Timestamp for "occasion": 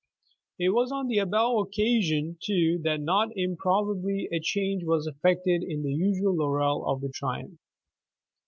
1.67-2.39